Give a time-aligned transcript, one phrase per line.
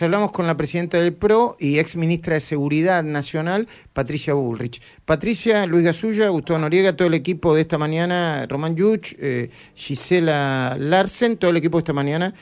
[0.00, 4.80] Hablamos con la presidenta del PRO y ex ministra de Seguridad Nacional, Patricia Bullrich.
[5.04, 10.76] Patricia, Luis Gasulla, Gustavo Noriega, todo el equipo de esta mañana, Román Yuch, eh, Gisela
[10.78, 12.32] Larsen, todo el equipo de esta mañana,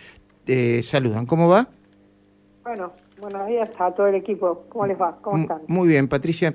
[0.47, 1.25] eh, saludan.
[1.25, 1.67] ¿Cómo va?
[2.63, 2.93] Bueno,
[3.23, 4.67] buenos días a todo el equipo.
[4.69, 5.17] ¿Cómo les va?
[5.23, 5.63] ¿Cómo están?
[5.67, 6.55] Muy bien, Patricia.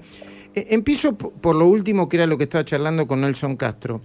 [0.54, 4.02] Eh, empiezo por lo último, que era lo que estaba charlando con Nelson Castro.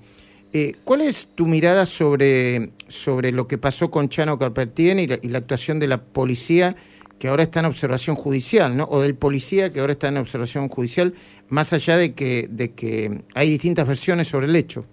[0.84, 5.29] ¿Cuál es tu mirada sobre, sobre lo que pasó con Chano Carpentier y la, y
[5.29, 6.77] la actuación de la policía
[7.18, 8.84] que ahora está en observación judicial, ¿no?
[8.84, 11.14] O del policía que ahora está en observación judicial,
[11.48, 14.84] más allá de que, de que hay distintas versiones sobre el hecho.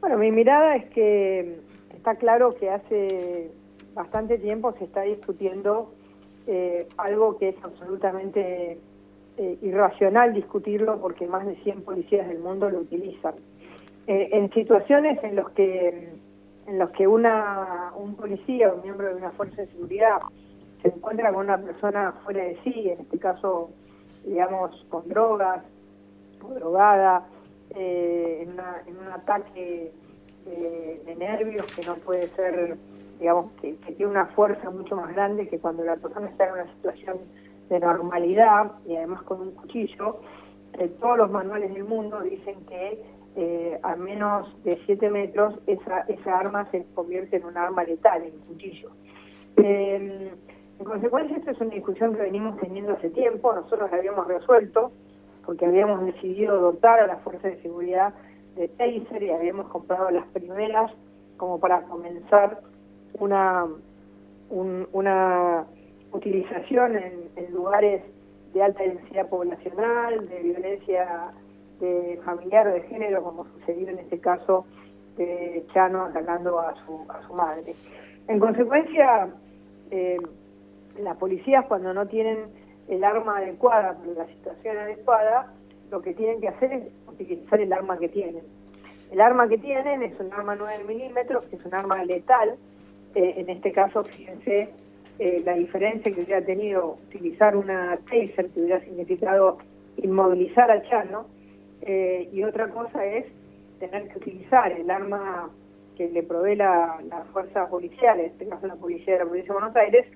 [0.00, 1.60] Bueno, mi mirada es que
[1.94, 3.50] está claro que hace
[3.94, 5.94] bastante tiempo se está discutiendo
[6.46, 8.78] eh, algo que es absolutamente
[9.38, 13.34] eh, irracional discutirlo porque más de 100 policías del mundo lo utilizan.
[14.06, 16.12] Eh, en situaciones en las que
[16.66, 20.18] en los que una un policía o un miembro de una fuerza de seguridad
[20.82, 23.70] se encuentra con una persona fuera de sí, en este caso,
[24.26, 25.64] digamos, con drogas
[26.42, 27.26] o drogada,
[27.70, 29.92] eh, en, un ataque
[30.44, 32.76] de, nervios que no puede ser,
[33.18, 36.72] digamos, que, tiene una fuerza mucho más grande que cuando la persona está en una
[36.74, 37.18] situación
[37.70, 40.20] de normalidad y además con un cuchillo,
[40.74, 43.02] eh, todos los manuales del mundo dicen que
[43.36, 48.22] eh, a menos de 7 metros, esa, esa arma se convierte en un arma letal,
[48.22, 48.90] en cuchillo.
[49.56, 50.30] Eh,
[50.78, 54.92] en consecuencia, esta es una discusión que venimos teniendo hace tiempo, nosotros la habíamos resuelto,
[55.46, 58.14] porque habíamos decidido dotar a las fuerzas de seguridad
[58.56, 60.92] de taser y habíamos comprado las primeras
[61.36, 62.60] como para comenzar
[63.14, 63.66] una,
[64.48, 65.64] una
[66.12, 68.02] utilización en lugares
[68.54, 71.30] de alta densidad poblacional, de violencia
[71.84, 74.66] de familiar o de género, como sucedió en este caso
[75.16, 77.74] de Chano atacando a su, a su madre.
[78.28, 79.28] En consecuencia,
[79.90, 80.18] eh,
[80.98, 82.38] las policías cuando no tienen
[82.88, 85.52] el arma adecuada la situación adecuada,
[85.90, 88.42] lo que tienen que hacer es utilizar el arma que tienen.
[89.12, 92.56] El arma que tienen es un arma 9 milímetros, que es un arma letal.
[93.14, 94.70] Eh, en este caso, fíjense
[95.18, 99.58] eh, la diferencia que hubiera tenido utilizar una taser, que hubiera significado
[99.96, 101.26] inmovilizar a Chano,
[101.86, 103.26] eh, y otra cosa es
[103.78, 105.50] tener que utilizar el arma
[105.96, 106.98] que le provee la,
[107.32, 110.06] fuerza policial, en este caso la policía de la provincia de Buenos Aires,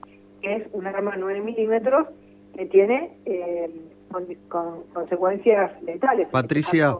[0.40, 2.08] que es un arma 9 milímetros
[2.56, 3.70] que tiene eh,
[4.10, 6.28] con, consecuencias letales.
[6.28, 6.96] Patricia,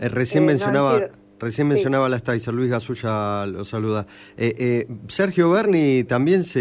[0.00, 1.00] eh, recién mencionaba...
[1.40, 4.04] Recién mencionaba la Sticer, Luis Gasulla lo saluda.
[4.36, 6.60] Eh, eh, Sergio Berni también se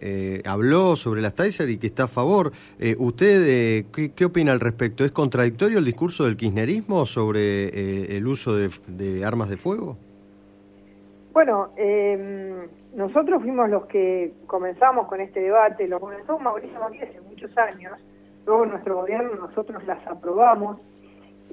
[0.00, 2.52] eh, habló sobre la Sticer y que está a favor.
[2.96, 5.04] ¿Usted ¿qué, opina al respecto?
[5.04, 9.98] ¿Es contradictorio el discurso del kirchnerismo sobre el uso de, armas de fuego?
[11.34, 17.20] Bueno, em, nosotros fuimos los que comenzamos con este debate, lo comenzó Mauricio Macri hace
[17.20, 17.92] muchos años,
[18.46, 20.78] luego nuestro gobierno nosotros las aprobamos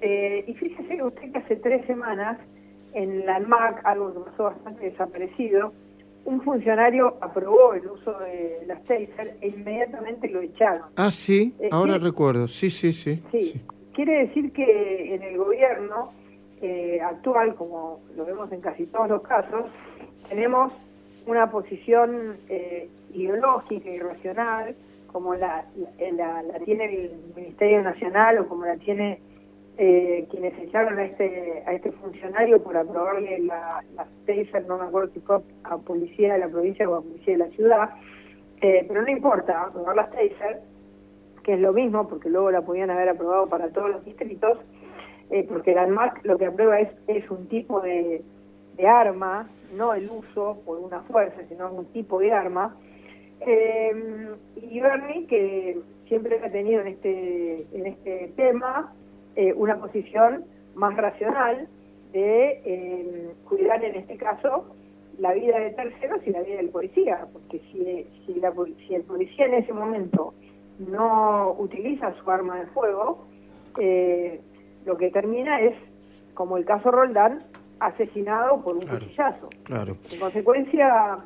[0.02, 2.38] eh, y fíjese usted que hace tres semanas,
[2.94, 5.74] en la ANMAC, algo que pasó bastante desaparecido,
[6.26, 10.90] un funcionario aprobó el uso de las taser e inmediatamente lo echaron.
[10.96, 13.62] Ah, sí, eh, ahora recuerdo, sí, sí, sí, sí,
[13.94, 16.12] Quiere decir que en el gobierno
[16.62, 19.66] eh, actual, como lo vemos en casi todos los casos,
[20.28, 20.74] tenemos
[21.28, 22.38] una posición
[23.14, 24.76] ideológica y racional,
[25.12, 25.66] como la,
[26.14, 29.20] la, la tiene el Ministerio Nacional o como la tiene
[29.78, 34.86] eh, quienes echaron a este a este funcionario por aprobarle la, la taser, no me
[34.86, 37.90] acuerdo si fue a policía de la provincia o a policía de la ciudad,
[38.62, 40.62] eh, pero no importa, aprobar las taser,
[41.44, 44.59] que es lo mismo, porque luego la podían haber aprobado para todos los distritos,
[45.30, 48.24] eh, porque la ANMAC lo que aprueba es, es un tipo de,
[48.78, 52.75] de arma, no el uso por una fuerza, sino un tipo de arma.
[54.56, 58.94] y Bernie, que siempre ha tenido en este, en este tema,
[59.35, 61.68] eh, una posición más racional
[62.13, 64.66] de eh, cuidar en este caso
[65.19, 68.53] la vida de terceros y la vida del policía, porque si, si, la,
[68.88, 70.34] si el policía en ese momento
[70.79, 73.26] no utiliza su arma de fuego,
[73.78, 74.40] eh,
[74.85, 75.76] lo que termina es,
[76.34, 77.43] como el caso Roldán,
[77.79, 79.49] asesinado por un cuchillazo.
[79.64, 79.97] Claro.
[80.14, 81.17] En consecuencia,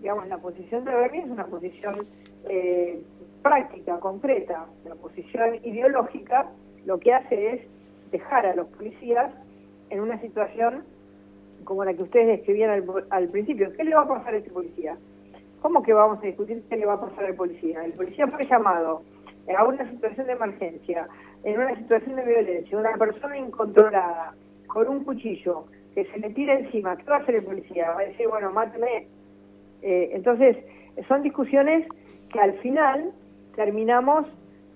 [0.00, 2.06] digamos, la posición de Bernie es una posición
[3.42, 6.50] práctica, concreta, la posición ideológica
[6.86, 7.60] lo que hace es
[8.12, 9.30] dejar a los policías
[9.90, 10.84] en una situación
[11.64, 13.72] como la que ustedes describían al, principio.
[13.76, 14.96] ¿Qué le va a pasar a este policía?
[15.60, 17.84] ¿Cómo que vamos a discutir qué le va a pasar al policía?
[17.84, 19.02] El policía fue llamado
[19.56, 21.08] a una situación de emergencia,
[21.44, 24.34] en una situación de violencia, una persona incontrolada,
[24.66, 27.90] con un cuchillo, que se le tira encima, ¿qué va a hacer el policía?
[27.90, 29.08] Va a decir, bueno, máteme.
[29.82, 30.56] Eh, entonces,
[31.08, 31.86] son discusiones
[32.32, 33.12] que al final
[33.54, 34.26] terminamos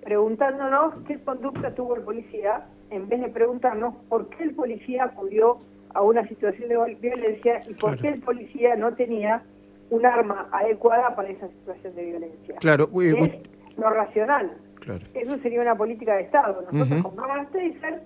[0.03, 5.59] preguntándonos qué conducta tuvo el policía, en vez de preguntarnos por qué el policía acudió
[5.95, 9.43] a una situación de violencia y por qué el policía no tenía
[9.91, 12.57] un arma adecuada para esa situación de violencia.
[12.61, 13.41] Claro, es
[13.77, 14.53] lo racional.
[15.15, 16.65] Eso sería una política de Estado.
[16.71, 18.03] Nosotros compramos Taser,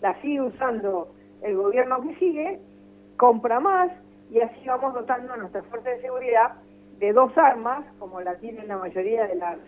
[0.00, 1.12] la sigue usando
[1.42, 2.60] el gobierno que sigue,
[3.16, 3.90] compra más
[4.30, 6.52] y así vamos dotando a nuestras fuerzas de seguridad
[6.98, 9.58] de dos armas, como la tienen la mayoría de las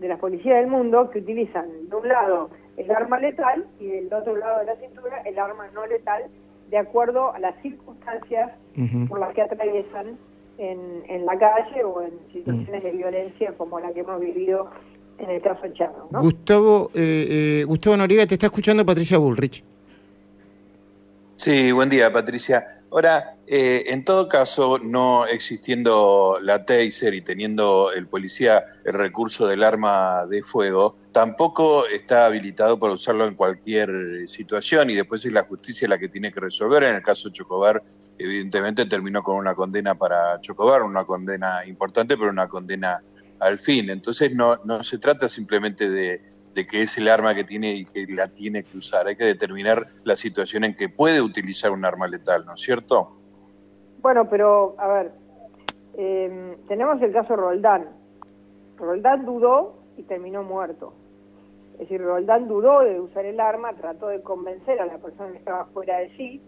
[0.00, 4.12] de las policías del mundo, que utilizan de un lado el arma letal y del
[4.12, 6.24] otro lado de la cintura el arma no letal,
[6.70, 8.52] de acuerdo a las circunstancias
[9.08, 10.16] por las que atraviesan
[10.58, 14.70] en, en la calle o en situaciones de violencia como la que hemos vivido
[15.18, 16.08] en el caso de Chano.
[16.10, 19.64] Gustavo, eh, eh, Gustavo Noriega, te está escuchando Patricia Bullrich.
[21.36, 22.64] Sí, buen día, Patricia.
[22.90, 29.46] Ahora, eh, en todo caso, no existiendo la taser y teniendo el policía el recurso
[29.46, 35.32] del arma de fuego, tampoco está habilitado para usarlo en cualquier situación y después es
[35.32, 36.82] la justicia la que tiene que resolver.
[36.82, 37.82] En el caso de Chocobar,
[38.18, 43.02] evidentemente terminó con una condena para Chocobar, una condena importante, pero una condena
[43.40, 43.90] al fin.
[43.90, 46.22] Entonces no, no se trata simplemente de,
[46.54, 49.06] que es el arma que tiene y que la tiene que usar.
[49.06, 53.16] Hay que determinar la situación en que puede utilizar un arma letal, ¿no es cierto?
[54.00, 55.12] Bueno, pero a ver,
[55.96, 57.88] em, tenemos el caso Roldán.
[58.76, 60.92] Roldán dudó y terminó muerto.
[61.74, 65.38] Es decir, Roldán dudó de usar el arma, trató de convencer a la persona que
[65.38, 66.42] estaba fuera de sí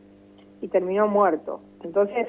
[0.60, 1.60] y terminó muerto.
[1.82, 2.26] Entonces,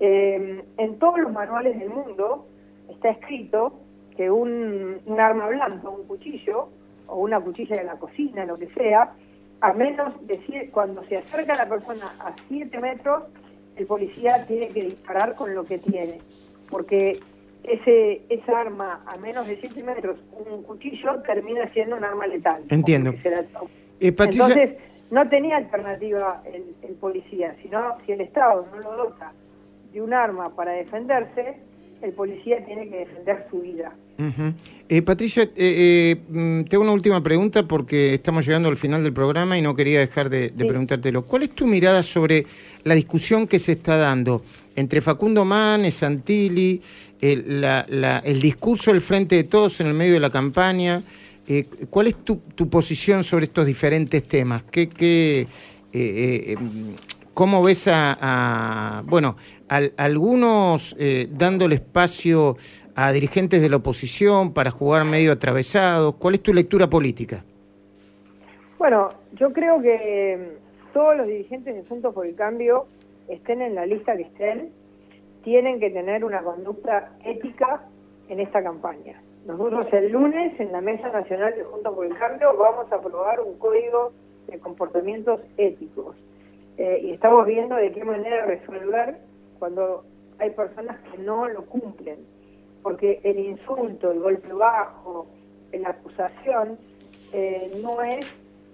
[0.00, 2.46] em, en todos los manuales del mundo
[2.88, 3.72] está escrito
[4.16, 6.68] que un, arma blanca, un cuchillo,
[7.06, 9.14] o una cuchilla de la cocina, lo que sea,
[9.60, 13.24] a menos de cuando se acerca la persona a 7 metros,
[13.76, 16.18] el policía tiene que disparar con lo que tiene,
[16.70, 17.20] porque
[17.62, 22.64] ese esa arma a menos de 7 metros, un cuchillo, termina siendo un arma letal.
[22.68, 23.12] Entiendo.
[24.00, 24.76] Eh, Entonces,
[25.10, 29.32] no tenía alternativa el, el policía, sino si el Estado no lo dota
[29.92, 31.56] de un arma para defenderse,
[32.02, 33.92] el policía tiene que defender su vida.
[34.88, 39.12] Eh, Patricia, eh, eh, mm, tengo una última pregunta porque estamos llegando al final del
[39.12, 41.24] programa y no quería dejar de, preguntártelo.
[41.24, 42.46] ¿Cuál es tu mirada sobre
[42.84, 44.42] la discusión que se está dando
[44.74, 46.80] entre Facundo Manes, Santilli,
[47.20, 47.64] el,
[48.24, 51.02] el discurso del Frente de Todos en el medio de la campaña?
[51.90, 54.64] ¿Cuál es tu, tu, posición sobre estos diferentes temas?
[54.64, 55.46] ¿Qué, qué,
[57.36, 59.36] ¿Cómo ves a, bueno,
[59.68, 62.56] algunos eh, dándole espacio
[62.96, 66.16] a dirigentes de la oposición para jugar medio atravesados?
[66.16, 67.44] ¿Cuál es tu lectura política?
[68.78, 70.56] Bueno, yo creo que
[70.94, 72.86] todos los dirigentes de Juntos por el Cambio,
[73.28, 74.70] estén en la lista que estén,
[75.44, 77.82] tienen que tener una conducta ética
[78.28, 79.20] en esta campaña.
[79.46, 83.40] Nosotros el lunes en la Mesa Nacional de Juntos por el Cambio vamos a aprobar
[83.40, 84.12] un código
[84.46, 86.16] de comportamientos éticos
[86.78, 89.18] eh, y estamos viendo de qué manera resolver
[89.58, 90.04] cuando
[90.38, 92.16] hay personas que no lo cumplen,
[92.86, 95.26] porque el insulto, el golpe bajo,
[95.72, 96.78] la acusación
[97.32, 98.24] eh, no es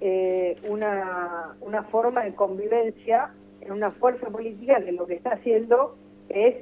[0.02, 3.30] eh, una, una forma de convivencia
[3.62, 5.96] en una fuerza política que lo que está haciendo
[6.28, 6.56] es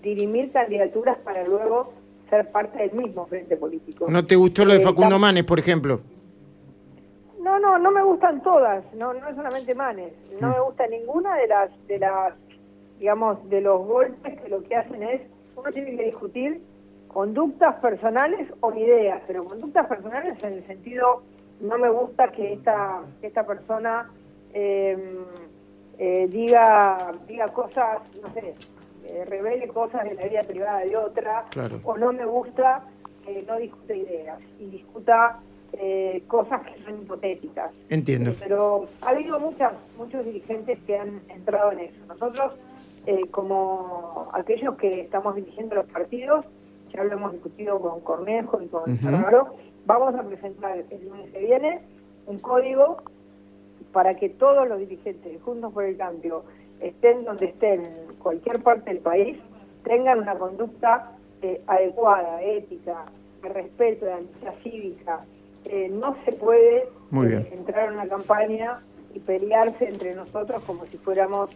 [0.00, 1.92] dirimir candidaturas para luego
[2.30, 4.06] ser parte del mismo frente político.
[4.08, 6.00] ¿No te gustó lo de Facundo Manes, por ejemplo?
[7.38, 11.36] No, no, no me gustan todas, no, no es solamente Manes, no me gusta ninguna
[11.36, 12.32] de las, de las,
[12.98, 15.20] digamos, de los golpes que lo que hacen es,
[15.54, 16.62] uno tiene que discutir
[17.14, 21.22] conductas personales o ideas, pero conductas personales en el sentido,
[21.60, 24.10] no me gusta que esta, que esta persona
[24.52, 25.24] em,
[25.96, 28.54] eh, diga, diga cosas, no sé,
[29.04, 31.44] eh, revele cosas de la vida privada de otra,
[31.84, 32.82] o no me gusta
[33.24, 35.38] que no discute ideas y discuta
[35.72, 37.70] eh, cosas que son hipotéticas.
[37.90, 38.30] Entiendo.
[38.30, 41.96] Eh, pero ha habido muchas, muchos dirigentes que han entrado en eso.
[42.08, 42.54] Nosotros,
[43.06, 46.44] eh, como aquellos que estamos dirigiendo los partidos,
[46.94, 49.46] ya lo hemos discutido con Cornejo y con uh
[49.86, 51.82] vamos a presentar el lunes que viene
[52.26, 53.02] un código
[53.92, 56.44] para que todos los dirigentes Juntos por el Cambio,
[56.80, 59.36] estén donde estén, en cualquier parte del país,
[59.82, 61.12] tengan una conducta
[61.66, 63.04] adecuada, ética,
[63.42, 65.20] de respeto, de amistad cívica,
[65.66, 68.80] eh, no se puede eh, entrar en una campaña
[69.14, 71.50] y pelearse entre nosotros como si fuéramos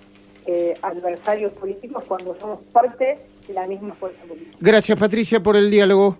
[0.46, 4.56] eh, adversarios políticos cuando somos parte de la misma fuerza política.
[4.60, 6.18] Gracias Patricia por el diálogo.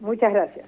[0.00, 0.66] Muchas gracias.